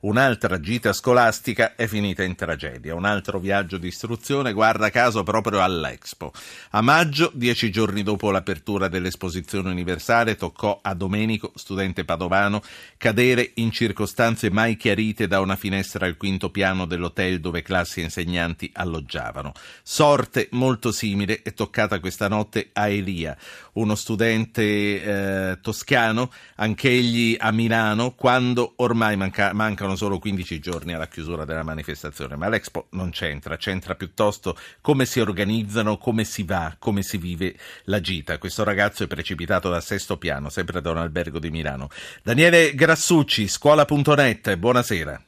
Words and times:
Un'altra 0.00 0.60
gita 0.60 0.92
scolastica 0.92 1.74
è 1.74 1.88
finita 1.88 2.22
in 2.22 2.36
tragedia, 2.36 2.94
un 2.94 3.04
altro 3.04 3.40
viaggio 3.40 3.78
di 3.78 3.88
istruzione, 3.88 4.52
guarda 4.52 4.90
caso 4.90 5.24
proprio 5.24 5.60
all'Expo. 5.60 6.32
A 6.70 6.80
maggio, 6.82 7.32
dieci 7.34 7.72
giorni 7.72 8.04
dopo 8.04 8.30
l'apertura 8.30 8.86
dell'esposizione 8.86 9.70
universale, 9.72 10.36
toccò 10.36 10.78
a 10.80 10.94
Domenico, 10.94 11.50
studente 11.56 12.04
padovano, 12.04 12.62
cadere 12.96 13.50
in 13.54 13.72
circostanze 13.72 14.50
mai 14.50 14.76
chiarite 14.76 15.26
da 15.26 15.40
una 15.40 15.56
finestra 15.56 16.06
al 16.06 16.16
quinto 16.16 16.50
piano 16.50 16.84
dell'hotel 16.84 17.40
dove 17.40 17.62
classi 17.62 17.98
e 17.98 18.04
insegnanti 18.04 18.70
alloggiavano. 18.74 19.52
Sorte 19.82 20.46
molto 20.52 20.92
simile 20.92 21.42
è 21.42 21.52
toccata 21.52 21.98
questa 21.98 22.28
notte 22.28 22.68
a 22.72 22.86
Elia, 22.86 23.36
uno 23.72 23.96
studente 23.96 24.62
eh, 24.62 25.58
toscano, 25.60 26.30
anch'egli 26.54 27.36
a 27.36 27.50
Milano, 27.50 28.12
quando 28.12 28.74
ormai 28.76 29.16
manca, 29.16 29.52
mancano 29.52 29.87
mancano 29.88 29.96
solo 29.96 30.18
15 30.18 30.60
giorni 30.60 30.92
alla 30.92 31.08
chiusura 31.08 31.44
della 31.44 31.62
manifestazione, 31.62 32.36
ma 32.36 32.48
l'Expo 32.48 32.88
non 32.90 33.10
c'entra, 33.10 33.56
c'entra 33.56 33.94
piuttosto 33.94 34.56
come 34.80 35.06
si 35.06 35.20
organizzano, 35.20 35.96
come 35.96 36.24
si 36.24 36.42
va, 36.42 36.76
come 36.78 37.02
si 37.02 37.16
vive 37.16 37.56
la 37.84 38.00
gita. 38.00 38.38
Questo 38.38 38.64
ragazzo 38.64 39.04
è 39.04 39.06
precipitato 39.06 39.70
dal 39.70 39.82
sesto 39.82 40.18
piano, 40.18 40.50
sempre 40.50 40.80
da 40.80 40.90
un 40.90 40.98
albergo 40.98 41.38
di 41.38 41.50
Milano. 41.50 41.88
Daniele 42.22 42.74
Grassucci, 42.74 43.48
scuola.net, 43.48 44.56
buonasera. 44.56 45.27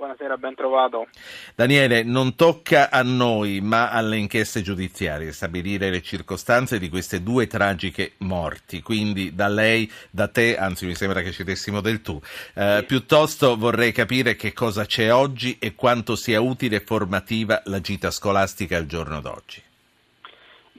Buonasera, 0.00 0.38
ben 0.38 0.54
trovato. 0.54 1.08
Daniele, 1.54 2.02
non 2.04 2.34
tocca 2.34 2.88
a 2.88 3.02
noi, 3.02 3.60
ma 3.60 3.90
alle 3.90 4.16
inchieste 4.16 4.62
giudiziarie 4.62 5.30
stabilire 5.30 5.90
le 5.90 6.00
circostanze 6.00 6.78
di 6.78 6.88
queste 6.88 7.22
due 7.22 7.46
tragiche 7.46 8.12
morti. 8.20 8.80
Quindi 8.80 9.34
da 9.34 9.48
lei, 9.48 9.92
da 10.10 10.28
te, 10.28 10.56
anzi 10.56 10.86
mi 10.86 10.94
sembra 10.94 11.20
che 11.20 11.32
ci 11.32 11.44
dessimo 11.44 11.82
del 11.82 12.00
tu. 12.00 12.18
Eh, 12.54 12.76
sì. 12.78 12.84
Piuttosto 12.86 13.58
vorrei 13.58 13.92
capire 13.92 14.36
che 14.36 14.54
cosa 14.54 14.86
c'è 14.86 15.12
oggi 15.12 15.58
e 15.60 15.74
quanto 15.74 16.16
sia 16.16 16.40
utile 16.40 16.76
e 16.76 16.80
formativa 16.80 17.60
la 17.66 17.82
gita 17.82 18.10
scolastica 18.10 18.78
al 18.78 18.86
giorno 18.86 19.20
d'oggi. 19.20 19.62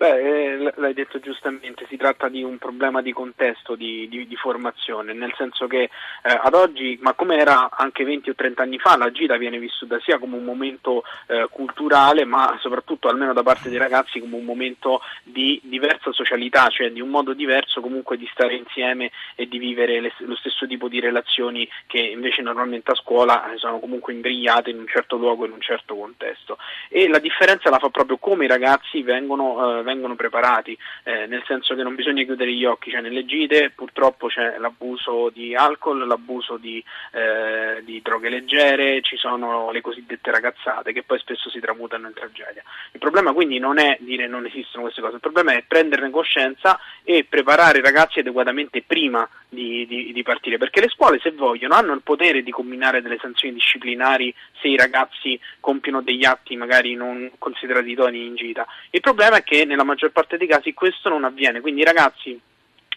Beh, 0.01 0.17
eh, 0.17 0.73
l'hai 0.77 0.95
detto 0.95 1.19
giustamente, 1.19 1.85
si 1.87 1.95
tratta 1.95 2.27
di 2.27 2.41
un 2.41 2.57
problema 2.57 3.03
di 3.03 3.13
contesto, 3.13 3.75
di, 3.75 4.09
di, 4.09 4.25
di 4.25 4.35
formazione, 4.35 5.13
nel 5.13 5.31
senso 5.37 5.67
che 5.67 5.83
eh, 5.83 5.89
ad 6.23 6.55
oggi, 6.55 6.97
ma 7.03 7.13
come 7.13 7.37
era 7.37 7.69
anche 7.69 8.03
20 8.03 8.31
o 8.31 8.33
30 8.33 8.63
anni 8.63 8.79
fa, 8.79 8.97
la 8.97 9.11
gita 9.11 9.37
viene 9.37 9.59
vissuta 9.59 9.99
sia 9.99 10.17
come 10.17 10.37
un 10.37 10.43
momento 10.43 11.03
eh, 11.27 11.47
culturale, 11.51 12.25
ma 12.25 12.57
soprattutto, 12.59 13.09
almeno 13.09 13.33
da 13.33 13.43
parte 13.43 13.69
dei 13.69 13.77
ragazzi, 13.77 14.19
come 14.19 14.37
un 14.37 14.43
momento 14.43 15.01
di 15.21 15.61
diversa 15.65 16.11
socialità, 16.11 16.67
cioè 16.69 16.89
di 16.89 16.99
un 16.99 17.09
modo 17.09 17.33
diverso 17.33 17.79
comunque 17.79 18.17
di 18.17 18.27
stare 18.33 18.55
insieme 18.55 19.11
e 19.35 19.47
di 19.47 19.59
vivere 19.59 20.01
le, 20.01 20.11
lo 20.21 20.35
stesso 20.35 20.65
tipo 20.65 20.87
di 20.87 20.99
relazioni 20.99 21.69
che 21.85 21.99
invece 21.99 22.41
normalmente 22.41 22.89
a 22.89 22.95
scuola 22.95 23.51
sono 23.57 23.77
comunque 23.77 24.13
imbrigliate 24.13 24.71
in 24.71 24.79
un 24.79 24.87
certo 24.87 25.15
luogo, 25.17 25.45
in 25.45 25.51
un 25.51 25.61
certo 25.61 25.95
contesto. 25.95 26.57
E 26.89 27.07
la 27.07 27.19
differenza 27.19 27.69
la 27.69 27.77
fa 27.77 27.89
proprio 27.89 28.17
come 28.17 28.45
i 28.45 28.47
ragazzi 28.47 29.03
vengono 29.03 29.77
eh, 29.77 29.89
vengono 29.91 30.15
preparati, 30.15 30.77
eh, 31.03 31.25
nel 31.27 31.43
senso 31.45 31.75
che 31.75 31.83
non 31.83 31.95
bisogna 31.95 32.23
chiudere 32.23 32.53
gli 32.53 32.65
occhi, 32.65 32.91
cioè 32.91 33.01
nelle 33.01 33.25
gite 33.25 33.71
purtroppo 33.75 34.27
c'è 34.27 34.57
l'abuso 34.57 35.29
di 35.29 35.53
alcol, 35.55 36.07
l'abuso 36.07 36.57
di, 36.57 36.83
eh, 37.11 37.81
di 37.83 38.01
droghe 38.01 38.29
leggere, 38.29 39.01
ci 39.01 39.17
sono 39.17 39.71
le 39.71 39.81
cosiddette 39.81 40.31
ragazzate 40.31 40.93
che 40.93 41.03
poi 41.03 41.19
spesso 41.19 41.49
si 41.49 41.59
tramutano 41.59 42.07
in 42.07 42.13
tragedia. 42.13 42.63
Il 42.91 42.99
problema 42.99 43.33
quindi 43.33 43.59
non 43.59 43.79
è 43.79 43.97
dire 43.99 44.27
non 44.27 44.45
esistono 44.45 44.83
queste 44.83 45.01
cose, 45.01 45.15
il 45.15 45.21
problema 45.21 45.53
è 45.53 45.63
prenderne 45.67 46.09
coscienza 46.09 46.79
e 47.03 47.25
preparare 47.27 47.79
i 47.79 47.83
ragazzi 47.83 48.19
adeguatamente 48.19 48.83
prima 48.83 49.27
di, 49.49 49.85
di, 49.85 50.13
di, 50.13 50.23
partire, 50.23 50.57
perché 50.57 50.79
le 50.79 50.89
scuole 50.89 51.19
se 51.21 51.31
vogliono 51.31 51.75
hanno 51.75 51.93
il 51.93 52.01
potere 52.01 52.41
di 52.41 52.51
combinare 52.51 53.01
delle 53.01 53.17
sanzioni 53.19 53.53
disciplinari 53.53 54.33
se 54.61 54.69
i 54.69 54.77
ragazzi 54.77 55.37
compiono 55.59 56.01
degli 56.01 56.23
atti 56.23 56.55
magari 56.55 56.93
non 56.93 57.29
considerati 57.37 57.89
idonei 57.89 58.27
in 58.27 58.35
gita. 58.35 58.65
Il 58.91 59.01
problema 59.01 59.37
è 59.37 59.43
che 59.43 59.65
nella 59.65 59.80
maggior 59.83 60.11
parte 60.11 60.37
dei 60.37 60.47
casi 60.47 60.73
questo 60.73 61.09
non 61.09 61.23
avviene, 61.23 61.61
quindi 61.61 61.83
ragazzi 61.83 62.39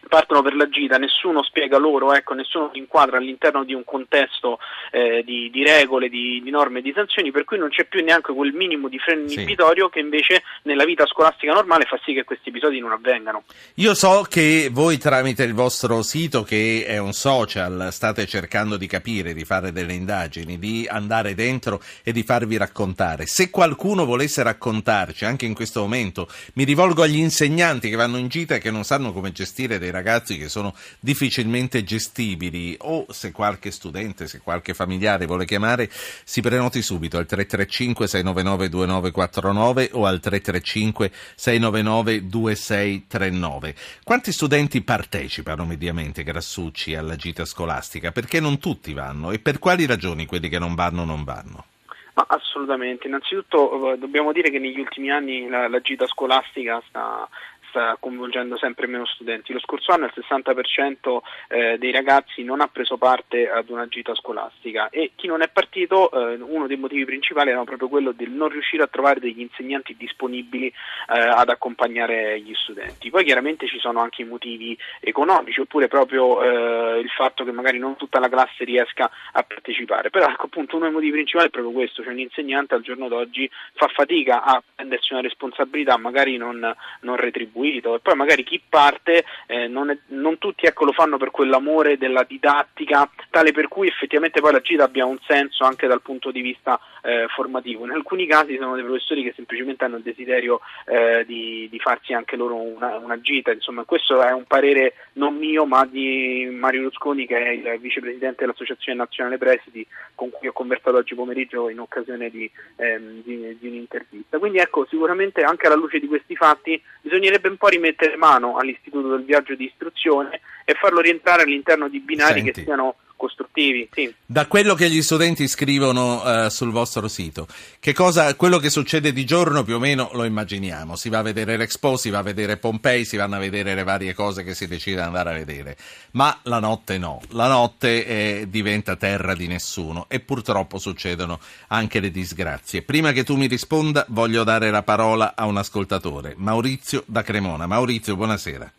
partono 0.09 0.43
per 0.43 0.55
la 0.55 0.69
gita, 0.69 0.97
nessuno 0.99 1.43
spiega 1.43 1.79
loro, 1.79 2.13
ecco, 2.13 2.35
nessuno 2.35 2.71
li 2.73 2.79
inquadra 2.79 3.19
all'interno 3.19 3.65
di 3.65 3.75
un 3.75 3.85
contesto 3.85 4.59
eh, 4.91 5.23
di, 5.25 5.51
di, 5.51 5.65
regole, 5.65 6.09
di, 6.09 6.41
di, 6.43 6.51
norme 6.51 6.79
e 6.79 6.83
di 6.83 6.93
sanzioni, 6.95 7.31
per 7.31 7.45
cui 7.45 7.59
non 7.59 7.69
c'è 7.69 7.85
più 7.85 8.03
neanche 8.03 8.33
quel 8.33 8.53
minimo 8.53 8.89
di 8.89 8.99
freno 8.99 9.29
sì. 9.29 9.35
inibitorio 9.35 9.89
che 9.89 10.01
invece 10.01 10.43
nella 10.63 10.85
vita 10.85 11.07
scolastica 11.07 11.53
normale 11.53 11.85
fa 11.85 11.99
sì 12.05 12.13
che 12.13 12.25
questi 12.25 12.49
episodi 12.51 12.79
non 12.81 12.93
avvengano. 12.93 13.45
Io 13.77 13.95
so 13.95 14.27
che 14.29 14.69
voi 14.71 14.99
tramite 14.99 15.43
il 15.45 15.55
vostro 15.55 16.03
sito, 16.03 16.43
che 16.43 16.85
è 16.87 16.99
un 16.99 17.13
social, 17.13 17.89
state 17.91 18.27
cercando 18.27 18.77
di 18.77 18.87
capire, 18.87 19.35
di 19.35 19.45
fare 19.45 19.73
delle 19.73 19.95
indagini, 19.95 20.59
di 20.59 20.87
andare 20.89 21.35
dentro 21.35 21.81
e 22.03 22.13
di 22.13 22.23
farvi 22.23 22.57
raccontare. 22.57 23.27
Se 23.27 23.51
qualcuno 23.51 24.05
volesse 24.05 24.43
raccontarci, 24.43 25.25
anche 25.25 25.47
in 25.47 25.55
questo 25.55 25.81
momento, 25.81 26.29
mi 26.55 26.65
rivolgo 26.65 27.03
agli 27.03 27.17
insegnanti 27.17 27.89
che 27.89 27.97
vanno 27.97 28.17
in 28.17 28.29
gita 28.29 28.55
e 28.55 28.59
che 28.59 28.71
non 28.71 28.85
sanno 28.85 29.13
come 29.13 29.33
gestire 29.33 29.79
dei 29.79 29.91
ragazzi 29.95 30.37
che 30.37 30.49
sono 30.49 30.75
difficilmente 31.01 31.85
gestibili 31.85 32.77
o 32.81 33.07
se 33.09 33.33
qualche 33.33 33.71
studente, 33.71 34.27
se 34.27 34.41
qualche 34.41 34.75
familiare 34.75 35.27
vuole 35.27 35.45
chiamare, 35.45 35.89
si 35.91 36.43
prenoti 36.43 36.83
subito 36.83 37.17
al 37.17 37.27
335 37.27 38.07
699 38.09 38.69
2949 38.69 39.91
o 39.93 40.07
al 40.07 40.21
335 40.21 41.11
699 41.37 42.27
2639. 42.27 43.75
Quanti 44.03 44.33
studenti 44.33 44.83
partecipano 44.83 45.65
mediamente, 45.65 46.25
Grassucci, 46.25 46.95
alla 46.95 47.17
gita 47.17 47.45
scolastica? 47.45 48.11
Perché 48.11 48.41
non 48.41 48.59
tutti 48.59 48.93
vanno 48.93 49.31
e 49.31 49.39
per 49.39 49.59
quali 49.59 49.87
ragioni 49.87 50.27
quelli 50.27 50.49
che 50.49 50.59
non 50.59 50.75
vanno 50.75 51.05
non 51.05 51.25
vanno? 51.25 51.67
Ma 52.15 52.27
assolutamente, 52.29 53.09
innanzitutto 53.09 53.93
eh, 53.93 53.99
dobbiamo 53.99 54.33
dire 54.33 54.49
che 54.49 54.61
negli 54.61 54.79
ultimi 54.79 55.11
anni 55.11 55.49
la, 55.49 55.69
la 55.69 55.81
gita 55.81 56.07
scolastica 56.07 56.81
sta, 56.89 57.29
sta 57.75 57.97
coinvolgendo 57.99 58.57
sempre 58.57 58.87
meno 58.87 59.05
studenti. 59.05 59.53
Lo 59.53 59.59
scorso 59.59 59.91
anno 59.91 60.05
il 60.05 60.13
60% 60.15 61.19
eh, 61.49 61.77
dei 61.79 61.91
ragazzi 61.91 62.45
non 62.45 62.61
ha 62.61 62.69
preso 62.69 62.97
parte 62.97 63.51
ad 63.51 63.69
una 63.69 63.89
gita 63.89 64.15
scolastica 64.15 64.89
e 64.91 65.11
chi 65.17 65.27
non 65.27 65.43
è 65.43 65.49
partito, 65.49 66.11
eh, 66.13 66.37
uno 66.37 66.69
dei 66.69 66.77
motivi 66.77 67.05
principali 67.05 67.51
era 67.51 67.65
proprio 67.65 67.89
quello 67.89 68.13
del 68.13 68.31
non 68.31 68.49
riuscire 68.49 68.85
a 68.85 68.87
trovare 68.87 69.19
degli 69.19 69.41
insegnanti 69.41 69.97
disponibili 69.97 70.69
eh, 70.69 70.73
ad 71.19 71.49
accompagnare 71.49 72.41
gli 72.41 72.55
studenti. 72.55 73.11
Poi 73.11 73.25
chiaramente 73.25 73.67
ci 73.67 73.81
sono 73.81 74.01
anche 74.01 74.23
i 74.23 74.27
motivi 74.27 74.79
economici 75.01 75.61
oppure 75.61 75.89
proprio 75.89 76.43
eh, 76.43 77.01
il 77.01 77.11
fatto 77.11 77.43
che 77.45 77.51
magari 77.51 77.79
non 77.79 77.97
tutta 77.97 78.21
la 78.21 78.29
classe 78.29 78.63
riesca 78.63 79.11
a 79.33 79.43
partecipare. 79.43 80.11
Però 80.11 80.29
ecco, 80.29 80.47
appunto 80.47 80.77
uno 80.77 80.85
dei 80.85 80.95
motivi 80.95 81.13
principali 81.13 81.49
è 81.49 81.51
proprio 81.51 81.73
questo, 81.73 82.05
cioè 82.05 82.13
un 82.13 82.21
insegnante 82.21 82.75
al 82.75 82.83
giorno 82.83 83.09
d'oggi 83.09 83.51
fa 83.75 83.89
fatica 83.89 84.45
a 84.45 84.63
prendersi 84.75 85.13
una 85.13 85.23
responsabilità 85.23 85.97
magari 85.97 86.37
non, 86.37 86.75
non 87.01 87.17
retribuita 87.17 87.63
seguito. 87.65 87.95
E 87.95 88.01
poi 88.01 88.15
magari 88.15 88.45
chi 88.45 88.61
parte 88.69 89.25
eh, 89.47 89.67
non, 89.67 89.91
è, 89.91 89.99
non, 90.09 90.39
tutti 90.39 90.67
ecco, 90.67 90.85
lo 90.85 90.93
fanno 90.93 91.17
per 91.17 91.31
quell'amore 91.31 91.97
della 91.97 92.25
didattica 92.25 93.09
tale 93.31 93.53
per 93.53 93.69
cui 93.69 93.89
effettivamente 93.89 94.41
poi 94.41 94.53
la 94.53 94.61
gita 94.61 94.85
abbia 94.85 95.07
un 95.07 95.19
senso 95.27 95.65
anche 95.65 95.87
dal 95.87 96.03
punto 96.03 96.31
di 96.31 96.41
vista 96.41 96.79
eh, 97.05 97.27
formativo. 97.29 97.85
In 97.85 97.91
alcuni 97.91 98.27
casi 98.27 98.57
sono 98.57 98.75
dei 98.75 98.85
professori 98.85 99.23
che 99.23 99.35
semplicemente 99.37 99.85
hanno 99.85 99.97
il 99.97 100.03
desiderio 100.03 100.61
eh, 100.87 101.25
di, 101.27 101.69
di, 101.71 101.79
farsi 101.79 102.15
anche 102.15 102.35
loro 102.35 102.57
una, 102.57 102.97
una, 102.97 103.21
gita, 103.21 103.53
insomma 103.53 103.85
questo 103.85 104.23
è 104.23 104.33
un 104.33 104.45
parere 104.45 104.95
non 105.15 105.37
mio 105.37 105.67
ma 105.67 105.85
di 105.85 106.49
Mario 106.51 106.85
Rusconi 106.85 107.27
che 107.27 107.37
è 107.37 107.51
il 107.51 107.81
vicepresidente 107.81 108.39
dell'Associazione 108.41 108.99
Nazionale 108.99 109.37
Presidi 109.37 109.87
con 110.15 110.31
cui 110.31 110.49
ho 110.49 110.53
conversato 110.53 110.97
oggi 110.97 111.15
pomeriggio 111.15 111.69
in 111.69 111.79
occasione 111.79 112.31
di, 112.31 112.51
ehm, 112.77 113.23
di, 113.23 113.59
di 113.61 113.69
un'intervista. 113.69 114.39
Quindi 114.39 114.59
ecco 114.59 114.87
sicuramente 114.87 115.43
anche 115.43 115.67
alla 115.67 115.77
luce 115.77 116.01
di 116.01 116.07
questi 116.07 116.35
fatti 116.35 116.81
bisognerebbe 117.03 117.49
un 117.49 117.59
po' 117.59 117.69
rimettere 117.69 118.17
mano 118.17 118.57
all'istituto 118.57 119.09
del 119.09 119.25
viaggio 119.25 119.55
di 119.55 119.67
istruzione 119.67 120.41
e 120.65 120.73
farlo 120.73 121.01
rientrare 121.01 121.43
all'interno 121.43 121.89
di 121.89 122.01
binari 122.01 122.41
Senti. 122.41 122.53
che 122.53 122.63
siano 122.63 122.97
costruttivi. 123.17 123.89
Sì. 123.93 124.13
Da 124.25 124.47
quello 124.47 124.75
che 124.75 124.91
gli 124.91 125.03
studenti 125.03 125.49
scrivono 125.49 126.23
uh, 126.23 126.49
sul 126.49 126.71
vostro 126.71 127.09
sito, 127.09 127.47
che 127.81 127.93
cosa, 127.93 128.35
quello 128.37 128.59
che 128.59 128.71
succede 128.71 129.13
di 129.13 129.25
giorno 129.25 129.63
più 129.63 129.77
o 129.77 129.79
meno 129.79 130.11
lo 130.13 130.25
immaginiamo. 130.25 130.97
Si 130.97 131.09
va 131.09 131.19
a 131.19 131.23
vedere 131.23 131.57
l'Expo, 131.57 131.97
si 131.97 132.11
va 132.11 132.19
a 132.19 132.23
vedere 132.23 132.57
Pompei, 132.57 133.05
si 133.05 133.17
vanno 133.17 133.37
a 133.37 133.39
vedere 133.39 133.75
le 133.75 133.83
varie 133.83 134.15
cose 134.15 134.45
che 134.45 134.55
si 134.55 134.67
decide 134.67 134.97
di 134.97 135.03
andare 135.03 135.31
a 135.31 135.35
vedere. 135.35 135.77
Ma 136.13 136.39
la 136.43 136.59
notte 136.59 136.99
no, 136.99 137.21
la 137.31 137.49
notte 137.49 138.07
eh, 138.07 138.47
diventa 138.49 138.97
terra 138.97 139.35
di 139.35 139.47
nessuno 139.47 140.07
e 140.09 140.21
purtroppo 140.21 140.79
succedono 140.79 141.41
anche 141.69 142.01
le 142.01 142.11
disgrazie. 142.11 142.83
Prima 142.83 143.13
che 143.13 143.25
tu 143.25 143.37
mi 143.37 143.47
risponda 143.47 144.05
voglio 144.09 144.45
dare 144.45 144.71
la 144.71 144.83
parola 144.83 145.35
a 145.37 145.47
un 145.47 145.57
ascoltatore, 145.57 146.35
Maurizio 146.37 147.03
da 147.07 147.23
Cremona. 147.23 147.67
Maurizio, 147.67 148.17
buonasera. 148.17 148.73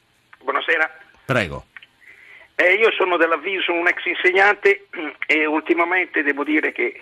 Buonasera. 0.43 0.91
Prego. 1.25 1.65
Eh, 2.55 2.73
io 2.75 2.91
sono 2.91 3.17
dell'avviso, 3.17 3.73
un 3.73 3.87
ex 3.87 4.05
insegnante 4.05 4.87
e 5.27 5.45
ultimamente 5.45 6.23
devo 6.23 6.43
dire 6.43 6.71
che 6.71 7.01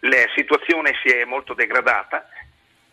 la 0.00 0.24
situazione 0.34 0.92
si 1.02 1.08
è 1.08 1.24
molto 1.24 1.54
degradata 1.54 2.28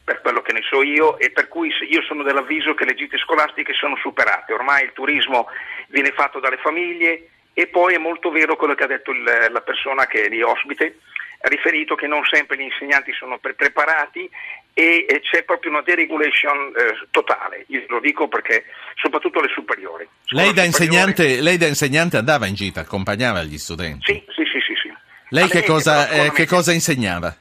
per 0.03 0.21
quello 0.21 0.41
che 0.41 0.53
ne 0.53 0.61
so 0.61 0.81
io 0.81 1.19
e 1.19 1.29
per 1.29 1.47
cui 1.47 1.71
io 1.89 2.01
sono 2.03 2.23
dell'avviso 2.23 2.73
che 2.73 2.85
le 2.85 2.95
gite 2.95 3.17
scolastiche 3.17 3.73
sono 3.73 3.95
superate, 3.97 4.53
ormai 4.53 4.85
il 4.85 4.93
turismo 4.93 5.47
viene 5.89 6.11
fatto 6.11 6.39
dalle 6.39 6.57
famiglie, 6.57 7.29
E 7.53 7.67
poi 7.67 7.93
è 7.93 7.97
molto 7.97 8.31
vero 8.31 8.55
quello 8.55 8.73
che 8.73 8.83
ha 8.85 8.87
detto 8.87 9.11
il, 9.11 9.23
la 9.23 9.61
persona 9.61 10.05
che 10.07 10.23
è 10.23 10.29
lì 10.29 10.41
ospite, 10.41 10.99
riferito 11.41 11.95
che 11.95 12.07
non 12.07 12.24
sempre 12.25 12.57
gli 12.57 12.62
insegnanti 12.62 13.13
sono 13.13 13.38
pre- 13.38 13.53
preparati 13.53 14.30
e, 14.74 15.06
e, 15.07 15.21
c'è 15.21 15.44
proprio 15.44 15.71
una 15.71 15.81
deregulation 15.81 16.74
eh, 16.75 17.07
totale. 17.12 17.65
Io 17.68 17.83
lo 17.88 18.00
dico 18.00 18.27
perché 18.27 18.65
soprattutto 18.95 19.39
le 19.39 19.50
superiori. 19.53 20.07
Lei 20.27 20.53
da, 20.53 20.63
superiori... 20.63 21.41
lei 21.41 21.57
da, 21.57 21.68
insegnante, 21.68 22.18
andava 22.18 22.45
in 22.45 22.56
gita, 22.56 22.81
accompagnava 22.81 23.44
gli 23.44 23.57
studenti? 23.57 24.13
Sì, 24.13 24.24
sì, 24.33 24.44
sì. 24.45 24.59
sì, 24.59 24.74
sì. 24.81 24.94
Lei 25.30 25.47
che 25.47 25.63
cosa, 25.63 26.09
eh, 26.09 26.31
che 26.31 26.45
cosa 26.45 26.74
insegnava? 26.74 27.36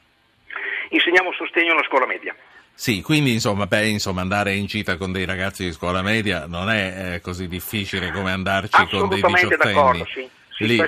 Insegniamo 0.89 1.31
sostegno 1.33 1.73
alla 1.73 1.83
scuola 1.83 2.05
media. 2.05 2.35
Sì, 2.73 3.01
quindi 3.01 3.33
insomma, 3.33 3.65
beh, 3.67 3.87
insomma, 3.87 4.21
andare 4.21 4.53
in 4.53 4.65
gita 4.65 4.95
con 4.95 5.11
dei 5.11 5.25
ragazzi 5.25 5.65
di 5.65 5.73
scuola 5.73 6.01
media 6.01 6.45
non 6.47 6.69
è 6.69 7.15
eh, 7.15 7.19
così 7.19 7.47
difficile 7.49 8.09
come 8.11 8.31
andarci 8.31 8.87
con 8.87 9.09
dei 9.09 9.21
diciottenni. 9.21 10.05
Sì. 10.13 10.21
Sì, 10.21 10.29
Lì. 10.59 10.81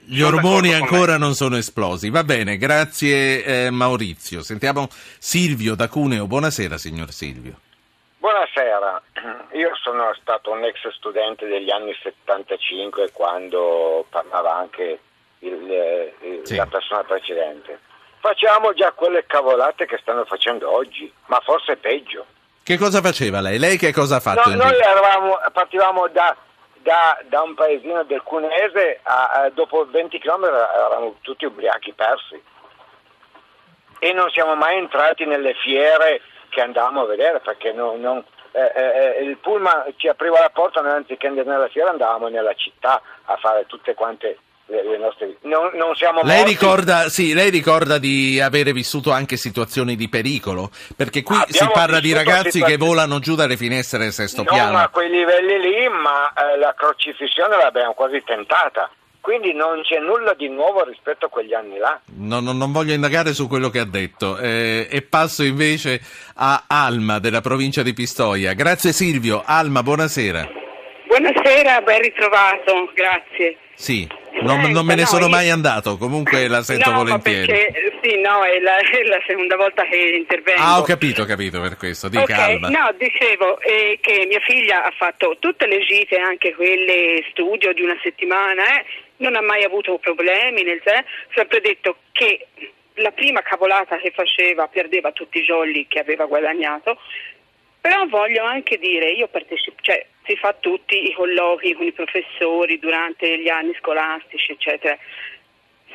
Gli 0.00 0.20
ormoni 0.20 0.72
ancora 0.72 1.18
non 1.18 1.34
sono 1.34 1.56
esplosi. 1.56 2.10
Va 2.10 2.24
bene, 2.24 2.56
grazie 2.56 3.44
eh, 3.44 3.70
Maurizio. 3.70 4.42
Sentiamo 4.42 4.88
Silvio 5.18 5.74
da 5.74 5.88
Cuneo. 5.88 6.26
Buonasera, 6.26 6.78
signor 6.78 7.10
Silvio. 7.10 7.60
Buonasera, 8.18 9.02
io 9.52 9.70
sono 9.80 10.12
stato 10.20 10.50
un 10.50 10.64
ex 10.64 10.88
studente 10.96 11.46
degli 11.46 11.70
anni 11.70 11.94
75 12.02 13.10
quando 13.12 14.04
parlava 14.10 14.56
anche 14.56 14.98
il, 15.40 15.52
il, 15.52 16.40
sì. 16.42 16.56
la 16.56 16.66
persona 16.66 17.04
precedente 17.04 17.78
facciamo 18.26 18.72
già 18.72 18.90
quelle 18.90 19.24
cavolate 19.24 19.86
che 19.86 19.98
stanno 20.00 20.24
facendo 20.24 20.74
oggi, 20.74 21.12
ma 21.26 21.40
forse 21.44 21.76
peggio. 21.76 22.26
Che 22.60 22.76
cosa 22.76 23.00
faceva 23.00 23.40
lei? 23.40 23.58
Lei 23.58 23.78
che 23.78 23.92
cosa 23.92 24.16
ha 24.16 24.20
fatto? 24.20 24.50
No, 24.50 24.56
noi 24.56 24.76
eravamo, 24.76 25.38
partivamo 25.52 26.08
da, 26.08 26.36
da, 26.86 27.18
da, 27.24 27.42
un 27.42 27.54
paesino 27.54 28.04
del 28.04 28.22
Cuneese, 28.22 29.00
a, 29.02 29.30
a, 29.30 29.50
dopo 29.50 29.86
20 29.90 30.20
km 30.20 30.44
eravamo 30.44 31.16
tutti 31.20 31.44
ubriachi, 31.44 31.92
persi. 31.92 32.40
E 33.98 34.12
non 34.12 34.30
siamo 34.30 34.54
mai 34.54 34.76
entrati 34.76 35.24
nelle 35.24 35.54
fiere 35.54 36.20
che 36.48 36.60
andavamo 36.60 37.00
a 37.00 37.06
vedere 37.06 37.40
perché 37.40 37.72
non, 37.72 38.00
non, 38.00 38.24
eh, 38.52 38.72
eh, 38.72 39.16
eh 39.18 39.24
il 39.24 39.36
pullman 39.38 39.94
ci 39.96 40.06
apriva 40.06 40.38
la 40.38 40.50
porta, 40.50 40.80
noi 40.80 40.92
anziché 40.92 41.26
andare 41.26 41.48
nella 41.48 41.68
fiera 41.68 41.90
andavamo 41.90 42.28
nella 42.28 42.54
città 42.54 43.02
a 43.24 43.36
fare 43.36 43.66
tutte 43.66 43.94
quante 43.94 44.38
nostre... 44.98 45.36
non, 45.42 45.70
non, 45.74 45.94
siamo 45.94 46.22
lei 46.22 46.44
ricorda, 46.44 47.08
sì, 47.08 47.34
lei 47.34 47.50
ricorda 47.50 47.98
di 47.98 48.40
avere 48.40 48.72
vissuto 48.72 49.10
anche 49.12 49.36
situazioni 49.36 49.96
di 49.96 50.08
pericolo? 50.08 50.70
Perché 50.96 51.22
qui 51.22 51.36
Abbiamo 51.36 51.70
si 51.70 51.78
parla 51.78 52.00
di 52.00 52.12
ragazzi 52.12 52.50
situazioni... 52.50 52.72
che 52.72 52.84
volano 52.84 53.18
giù 53.18 53.34
dalle 53.34 53.56
finestre 53.56 53.98
del 53.98 54.12
sesto 54.12 54.42
non 54.42 54.52
piano. 54.52 54.72
Non 54.72 54.80
a 54.80 54.88
quei 54.88 55.10
livelli 55.10 55.60
lì, 55.60 55.88
ma 55.88 56.32
eh, 56.32 56.58
la 56.58 56.74
crocifissione 56.76 57.56
l'abbiamo 57.56 57.94
quasi 57.94 58.22
tentata. 58.24 58.90
Quindi 59.20 59.52
non 59.54 59.82
c'è 59.82 59.98
nulla 59.98 60.34
di 60.34 60.48
nuovo 60.48 60.84
rispetto 60.84 61.26
a 61.26 61.28
quegli 61.28 61.52
anni 61.52 61.78
là. 61.78 62.00
No, 62.18 62.38
no, 62.38 62.52
non 62.52 62.70
voglio 62.70 62.92
indagare 62.92 63.34
su 63.34 63.48
quello 63.48 63.70
che 63.70 63.80
ha 63.80 63.84
detto 63.84 64.38
eh, 64.38 64.86
e 64.88 65.02
passo 65.02 65.42
invece 65.42 66.00
a 66.36 66.62
Alma 66.68 67.18
della 67.18 67.40
provincia 67.40 67.82
di 67.82 67.92
Pistoia. 67.92 68.52
Grazie 68.52 68.92
Silvio. 68.92 69.42
Alma, 69.44 69.82
buonasera. 69.82 70.48
Buonasera, 71.08 71.80
ben 71.80 72.00
ritrovato, 72.02 72.88
grazie. 72.94 73.56
Sì, 73.74 74.08
non, 74.42 74.70
non 74.70 74.84
me 74.84 74.94
ne 74.94 75.02
no, 75.02 75.06
sono 75.06 75.24
io... 75.24 75.30
mai 75.30 75.50
andato, 75.50 75.96
comunque 75.96 76.48
la 76.48 76.62
sento 76.62 76.90
no, 76.90 76.98
volentieri. 76.98 77.46
Perché, 77.46 77.98
sì, 78.02 78.20
no, 78.20 78.44
è 78.44 78.58
la, 78.60 78.78
è 78.78 79.02
la, 79.04 79.22
seconda 79.26 79.56
volta 79.56 79.84
che 79.84 79.96
intervengo. 79.96 80.60
Ah, 80.60 80.78
ho 80.78 80.82
capito, 80.82 81.22
ho 81.22 81.24
capito 81.24 81.60
per 81.60 81.76
questo, 81.76 82.08
di 82.08 82.16
okay. 82.16 82.58
calma. 82.58 82.68
No, 82.68 82.94
dicevo 82.96 83.60
eh, 83.60 83.98
che 84.00 84.26
mia 84.26 84.40
figlia 84.40 84.84
ha 84.84 84.92
fatto 84.96 85.36
tutte 85.38 85.66
le 85.66 85.80
gite, 85.80 86.16
anche 86.16 86.54
quelle 86.54 87.24
studio 87.30 87.72
di 87.72 87.82
una 87.82 87.96
settimana, 88.02 88.62
eh, 88.80 88.84
non 89.18 89.36
ha 89.36 89.42
mai 89.42 89.64
avuto 89.64 89.98
problemi, 89.98 90.62
nel 90.62 90.80
senso, 90.84 91.08
sempre 91.34 91.60
detto 91.60 91.98
che 92.12 92.46
la 92.94 93.10
prima 93.10 93.42
cavolata 93.42 93.96
che 93.98 94.10
faceva 94.14 94.68
perdeva 94.68 95.12
tutti 95.12 95.38
i 95.38 95.42
jolly 95.42 95.86
che 95.86 95.98
aveva 95.98 96.24
guadagnato 96.24 96.98
però 97.86 98.04
voglio 98.06 98.42
anche 98.42 98.78
dire, 98.78 99.12
io 99.12 99.28
partecipo, 99.28 99.76
cioè 99.80 100.04
si 100.26 100.36
fa 100.36 100.52
tutti 100.54 101.08
i 101.08 101.12
colloqui 101.12 101.74
con 101.74 101.86
i 101.86 101.92
professori 101.92 102.78
durante 102.78 103.38
gli 103.38 103.48
anni 103.48 103.74
scolastici, 103.78 104.52
eccetera. 104.52 104.98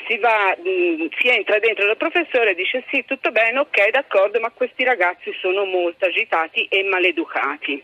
Si, 0.08 0.18
va, 0.18 0.56
mm, 0.58 1.08
si 1.20 1.28
entra 1.28 1.60
dentro 1.60 1.90
il 1.90 1.98
professore 1.98 2.52
e 2.52 2.56
dice 2.56 2.84
sì, 2.90 3.06
tutto 3.06 3.32
bene, 3.32 3.60
ok, 3.60 3.90
d'accordo, 3.90 4.40
ma 4.40 4.50
questi 4.52 4.84
ragazzi 4.84 5.32
sono 5.40 5.66
molto 5.66 6.06
agitati 6.06 6.66
e 6.66 6.84
maleducati. 6.84 7.84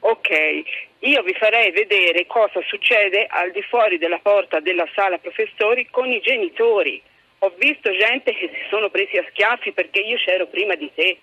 Ok, 0.00 0.62
io 0.98 1.22
vi 1.22 1.32
farei 1.32 1.70
vedere 1.70 2.26
cosa 2.26 2.60
succede 2.66 3.26
al 3.26 3.50
di 3.52 3.62
fuori 3.62 3.96
della 3.96 4.18
porta 4.18 4.60
della 4.60 4.86
sala 4.94 5.16
professori 5.16 5.86
con 5.90 6.10
i 6.10 6.20
genitori. 6.20 7.00
Ho 7.38 7.54
visto 7.56 7.90
gente 7.90 8.34
che 8.34 8.50
si 8.52 8.68
sono 8.68 8.90
presi 8.90 9.16
a 9.16 9.24
schiaffi 9.30 9.72
perché 9.72 10.00
io 10.00 10.18
c'ero 10.18 10.46
prima 10.46 10.74
di 10.74 10.90
te. 10.94 11.18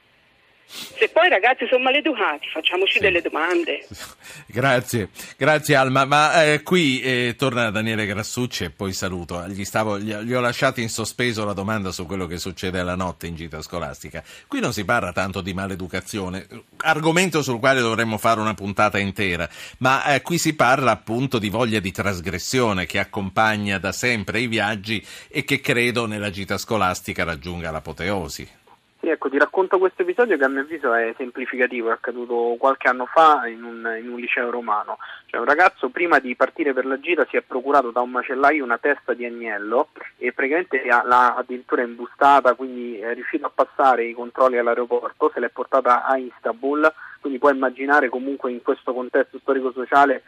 Se 0.74 1.10
poi 1.10 1.28
i 1.28 1.30
ragazzi 1.30 1.68
sono 1.68 1.84
maleducati, 1.84 2.48
facciamoci 2.48 2.94
sì. 2.94 3.00
delle 3.00 3.22
domande. 3.22 3.86
Grazie, 4.46 5.10
grazie 5.38 5.76
Alma. 5.76 6.06
Ma 6.06 6.44
eh, 6.44 6.62
qui 6.62 7.02
eh, 7.02 7.36
torna 7.38 7.70
Daniele 7.70 8.06
Grassucci 8.06 8.66
e 8.66 8.70
poi 8.70 8.94
saluto. 8.94 9.46
Gli, 9.48 9.64
stavo, 9.64 9.98
gli, 9.98 10.14
gli, 10.14 10.34
ho 10.34 10.40
lasciato 10.42 10.82
in 10.82 10.90
sospeso 10.90 11.46
la 11.46 11.54
domanda 11.54 11.92
su 11.92 12.06
quello 12.06 12.28
che 12.28 12.38
succede 12.38 12.80
alla 12.80 12.96
notte 12.96 13.28
in 13.28 13.36
gita 13.36 13.62
scolastica. 13.62 14.24
Qui 14.48 14.60
non 14.60 14.74
si 14.74 14.84
parla 14.84 15.14
tanto 15.14 15.42
di 15.42 15.54
maleducazione, 15.54 16.48
argomento 16.78 17.42
sul 17.42 17.60
quale 17.60 17.80
dovremmo 17.80 18.18
fare 18.18 18.42
una 18.42 18.54
puntata 18.54 19.00
intera, 19.00 19.50
ma 19.80 20.14
eh, 20.14 20.22
qui 20.22 20.38
si 20.38 20.54
parla 20.54 20.92
appunto 20.92 21.40
di 21.40 21.50
voglia 21.50 21.80
di 21.80 21.92
trasgressione 21.92 22.86
che 22.86 23.00
accompagna 23.00 23.78
da 23.78 23.92
sempre 23.92 24.42
i 24.42 24.48
viaggi 24.48 25.06
e 25.30 25.44
che 25.46 25.62
credo 25.62 26.06
nella 26.06 26.30
gita 26.30 26.58
scolastica 26.58 27.24
raggiunga 27.24 27.72
l'apoteosi. 27.72 28.60
Sì, 29.02 29.10
ecco, 29.10 29.30
ti 29.32 29.40
racconto 29.40 29.80
questo 29.80 30.04
episodio 30.04 30.38
che 30.38 30.44
a 30.44 30.48
mio 30.48 30.62
avviso 30.62 30.94
è 30.94 31.12
semplificativo, 31.18 31.90
è 31.90 31.94
accaduto 31.94 32.56
qualche 32.60 32.88
anno 32.88 33.08
fa 33.08 33.48
in 33.48 33.64
un, 33.64 33.98
in 34.00 34.08
un, 34.08 34.20
liceo 34.20 34.52
romano. 34.52 35.00
Cioè, 35.26 35.40
un 35.40 35.48
ragazzo 35.48 35.90
prima 35.90 36.20
di 36.20 36.36
partire 36.36 36.72
per 36.72 36.86
la 36.86 37.00
gira 37.00 37.26
si 37.28 37.36
è 37.36 37.42
procurato 37.42 37.90
da 37.90 38.02
un 38.02 38.12
macellaio 38.12 38.64
una 38.64 38.78
testa 38.78 39.16
di 39.16 39.26
agnello 39.26 39.88
e 40.18 40.34
praticamente 40.34 40.84
l'ha 40.86 41.34
addirittura 41.34 41.82
imbustata, 41.82 42.54
quindi 42.54 43.00
è 43.00 43.16
riuscito 43.16 43.48
a 43.48 43.52
passare 43.52 44.06
i 44.06 44.14
controlli 44.14 44.60
all'aeroporto, 44.60 45.32
se 45.34 45.40
l'è 45.40 45.50
portata 45.50 46.06
a 46.06 46.18
Istanbul, 46.18 46.94
quindi 47.22 47.40
puoi 47.40 47.54
immaginare 47.54 48.10
comunque 48.10 48.52
in 48.52 48.62
questo 48.62 48.94
contesto 48.94 49.40
storico-sociale, 49.40 50.24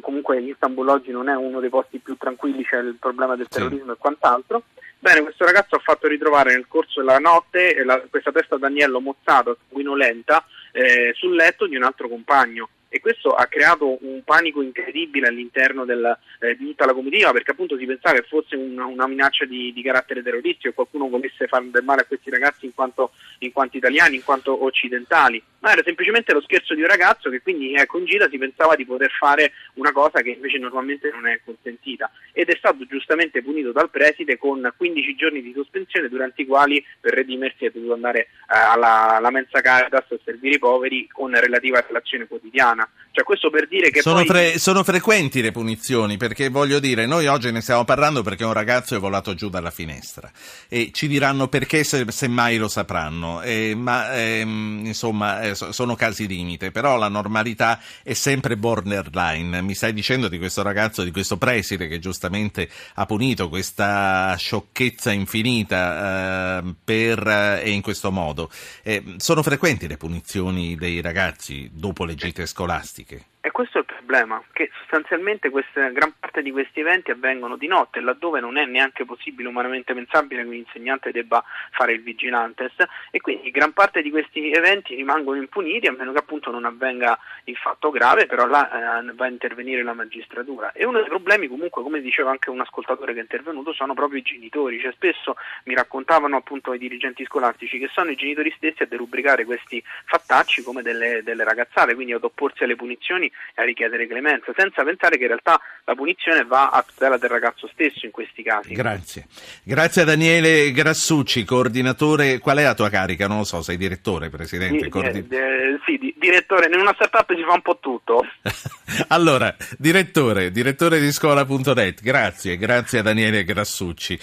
comunque 0.00 0.40
Istanbul 0.40 0.88
oggi 0.88 1.12
non 1.12 1.28
è 1.28 1.34
uno 1.34 1.60
dei 1.60 1.70
posti 1.70 1.98
più 1.98 2.16
tranquilli, 2.16 2.64
c'è 2.64 2.78
il 2.78 2.96
problema 2.98 3.36
del 3.36 3.48
terrorismo 3.48 3.92
sì. 3.92 3.92
e 3.92 3.96
quant'altro. 3.98 4.64
Bene, 4.98 5.22
questo 5.22 5.44
ragazzo 5.44 5.76
ha 5.76 5.80
fatto 5.80 6.08
ritrovare 6.08 6.52
nel 6.52 6.66
corso 6.66 7.00
della 7.00 7.18
notte 7.18 7.82
la, 7.84 8.02
questa 8.10 8.32
testa 8.32 8.56
d'agnello 8.56 9.00
mozzata, 9.00 9.54
sanguinolenta, 9.68 10.44
eh, 10.72 11.12
sul 11.14 11.36
letto 11.36 11.66
di 11.66 11.76
un 11.76 11.84
altro 11.84 12.08
compagno 12.08 12.68
e 12.94 13.00
questo 13.00 13.34
ha 13.34 13.46
creato 13.46 13.98
un 14.02 14.22
panico 14.22 14.62
incredibile 14.62 15.26
all'interno 15.26 15.84
del, 15.84 16.16
eh, 16.38 16.54
di 16.54 16.66
tutta 16.66 16.86
la 16.86 16.94
comitiva 16.94 17.32
perché 17.32 17.50
appunto 17.50 17.76
si 17.76 17.86
pensava 17.86 18.20
che 18.20 18.26
fosse 18.28 18.54
un, 18.54 18.78
una 18.78 19.08
minaccia 19.08 19.46
di, 19.46 19.72
di, 19.72 19.82
carattere 19.82 20.22
terroristico 20.22 20.68
e 20.68 20.74
qualcuno 20.74 21.08
volesse 21.08 21.48
fare 21.48 21.68
del 21.72 21.82
male 21.82 22.02
a 22.02 22.04
questi 22.04 22.30
ragazzi 22.30 22.66
in 22.66 22.72
quanto, 22.72 23.10
in 23.38 23.50
quanto, 23.50 23.78
italiani, 23.78 24.14
in 24.14 24.22
quanto 24.22 24.64
occidentali, 24.64 25.42
ma 25.58 25.72
era 25.72 25.82
semplicemente 25.82 26.32
lo 26.32 26.40
scherzo 26.42 26.72
di 26.74 26.82
un 26.82 26.86
ragazzo 26.86 27.30
che 27.30 27.42
quindi 27.42 27.74
ecco, 27.74 27.98
in 27.98 28.04
gira 28.04 28.28
si 28.28 28.38
pensava 28.38 28.76
di 28.76 28.86
poter 28.86 29.10
fare 29.10 29.54
una 29.74 29.90
cosa 29.90 30.20
che 30.20 30.30
invece 30.30 30.58
normalmente 30.58 31.10
non 31.10 31.26
è 31.26 31.40
consentita 31.44 32.08
ed 32.32 32.48
è 32.48 32.54
stato 32.56 32.86
giustamente 32.86 33.42
punito 33.42 33.72
dal 33.72 33.90
preside 33.90 34.38
con 34.38 34.72
15 34.76 35.16
giorni 35.16 35.42
di 35.42 35.52
sospensione 35.52 36.08
durante 36.08 36.42
i 36.42 36.46
quali 36.46 36.84
per 37.00 37.14
redimersi 37.14 37.64
è 37.64 37.70
dovuto 37.70 37.94
andare 37.94 38.20
eh, 38.20 38.26
alla, 38.46 39.16
alla 39.16 39.30
mensa 39.30 39.60
Caritas 39.60 40.04
a 40.12 40.18
servire 40.22 40.54
i 40.54 40.58
poveri 40.60 41.08
con 41.08 41.32
relativa 41.32 41.80
relazione 41.80 42.26
quotidiana. 42.26 42.83
Cioè, 43.14 43.22
questo 43.22 43.48
per 43.48 43.68
dire 43.68 43.90
che 43.90 44.00
sono, 44.00 44.24
poi... 44.24 44.26
fre- 44.26 44.58
sono, 44.58 44.82
frequenti 44.82 45.40
le 45.40 45.52
punizioni, 45.52 46.16
perché 46.16 46.48
voglio 46.48 46.80
dire, 46.80 47.06
noi 47.06 47.28
oggi 47.28 47.52
ne 47.52 47.60
stiamo 47.60 47.84
parlando 47.84 48.22
perché 48.22 48.42
un 48.42 48.52
ragazzo 48.52 48.96
è 48.96 48.98
volato 48.98 49.34
giù 49.34 49.48
dalla 49.48 49.70
finestra 49.70 50.28
e 50.66 50.90
ci 50.92 51.06
diranno 51.06 51.46
perché 51.46 51.84
se, 51.84 52.06
se 52.08 52.26
mai 52.26 52.56
lo 52.56 52.66
sapranno, 52.66 53.40
eh, 53.40 53.76
ma 53.76 54.12
ehm, 54.12 54.82
insomma 54.86 55.42
eh, 55.42 55.54
sono 55.54 55.94
casi 55.94 56.26
limite, 56.26 56.72
però 56.72 56.96
la 56.96 57.06
normalità 57.06 57.80
è 58.02 58.14
sempre 58.14 58.56
borderline. 58.56 59.62
Mi 59.62 59.74
stai 59.74 59.92
dicendo 59.92 60.26
di 60.26 60.38
questo 60.38 60.62
ragazzo, 60.62 61.04
di 61.04 61.12
questo 61.12 61.36
preside 61.36 61.86
che 61.86 62.00
giustamente 62.00 62.68
ha 62.94 63.06
punito 63.06 63.48
questa 63.48 64.34
sciocchezza 64.36 65.12
infinita 65.12 66.58
eh, 66.58 66.74
per, 66.82 67.60
e 67.62 67.70
in 67.70 67.80
questo 67.80 68.10
modo. 68.10 68.50
Eh, 68.82 69.14
sono 69.18 69.44
frequenti 69.44 69.86
le 69.86 69.98
punizioni 69.98 70.74
dei 70.74 71.00
ragazzi 71.00 71.70
dopo 71.72 72.04
le 72.04 72.16
gite 72.16 72.44
scolastiche? 72.82 73.24
E 73.46 73.50
questo 73.50 73.76
è 73.76 73.80
il 73.82 73.86
problema, 73.86 74.42
che 74.52 74.70
sostanzialmente 74.78 75.50
queste, 75.50 75.92
gran 75.92 76.14
parte 76.18 76.40
di 76.40 76.50
questi 76.50 76.80
eventi 76.80 77.10
avvengono 77.10 77.58
di 77.58 77.66
notte, 77.66 78.00
laddove 78.00 78.40
non 78.40 78.56
è 78.56 78.64
neanche 78.64 79.04
possibile, 79.04 79.50
umanamente 79.50 79.92
pensabile, 79.92 80.40
che 80.40 80.48
un 80.48 80.54
insegnante 80.54 81.12
debba 81.12 81.44
fare 81.72 81.92
il 81.92 82.02
vigilantes 82.02 82.72
e 83.10 83.20
quindi 83.20 83.50
gran 83.50 83.74
parte 83.74 84.00
di 84.00 84.08
questi 84.08 84.50
eventi 84.50 84.94
rimangono 84.94 85.36
impuniti 85.36 85.86
a 85.88 85.92
meno 85.92 86.12
che 86.12 86.20
appunto 86.20 86.50
non 86.50 86.64
avvenga 86.64 87.18
il 87.44 87.56
fatto 87.56 87.90
grave, 87.90 88.24
però 88.24 88.46
là 88.46 89.02
eh, 89.02 89.12
va 89.12 89.26
a 89.26 89.28
intervenire 89.28 89.82
la 89.82 89.92
magistratura. 89.92 90.72
E 90.72 90.86
uno 90.86 91.00
dei 91.00 91.08
problemi 91.08 91.46
comunque, 91.46 91.82
come 91.82 92.00
diceva 92.00 92.30
anche 92.30 92.48
un 92.48 92.60
ascoltatore 92.60 93.12
che 93.12 93.18
è 93.18 93.22
intervenuto, 93.24 93.74
sono 93.74 93.92
proprio 93.92 94.20
i 94.20 94.22
genitori, 94.22 94.80
cioè 94.80 94.92
spesso 94.92 95.36
mi 95.64 95.74
raccontavano 95.74 96.36
appunto 96.36 96.72
i 96.72 96.78
dirigenti 96.78 97.26
scolastici 97.26 97.78
che 97.78 97.90
sono 97.92 98.08
i 98.08 98.16
genitori 98.16 98.54
stessi 98.56 98.84
a 98.84 98.86
derubricare 98.86 99.44
questi 99.44 99.84
fattacci 100.06 100.62
come 100.62 100.80
delle, 100.80 101.22
delle 101.22 101.44
ragazzate, 101.44 101.94
quindi 101.94 102.14
ad 102.14 102.24
opporsi 102.24 102.64
alle 102.64 102.74
punizioni 102.74 103.32
e 103.54 103.62
a 103.62 103.64
richiedere 103.64 104.06
clemenza, 104.06 104.52
senza 104.56 104.82
pensare 104.82 105.16
che 105.16 105.22
in 105.22 105.28
realtà 105.28 105.60
la 105.84 105.94
punizione 105.94 106.44
va 106.44 106.68
a 106.70 106.82
tutela 106.82 107.16
del 107.18 107.30
ragazzo 107.30 107.68
stesso 107.72 108.04
in 108.06 108.10
questi 108.12 108.42
casi. 108.42 108.74
Grazie. 108.74 109.26
Grazie 109.62 110.02
a 110.02 110.04
Daniele 110.04 110.72
Grassucci, 110.72 111.44
coordinatore. 111.44 112.38
Qual 112.38 112.58
è 112.58 112.62
la 112.62 112.74
tua 112.74 112.90
carica? 112.90 113.26
Non 113.28 113.38
lo 113.38 113.44
so, 113.44 113.62
sei 113.62 113.76
direttore, 113.76 114.28
presidente? 114.28 114.84
Di, 114.84 114.88
Coordin- 114.88 115.26
eh, 115.30 115.78
sì, 115.84 115.98
di, 115.98 116.14
direttore. 116.18 116.66
In 116.66 116.80
una 116.80 116.94
startup 116.94 117.34
si 117.34 117.42
fa 117.42 117.52
un 117.52 117.62
po' 117.62 117.78
tutto. 117.80 118.26
allora, 119.08 119.54
direttore, 119.78 120.50
direttore 120.50 120.98
di 120.98 121.12
scuola.net, 121.12 122.02
grazie, 122.02 122.56
grazie 122.56 122.98
a 123.00 123.02
Daniele 123.02 123.44
Grassucci. 123.44 124.18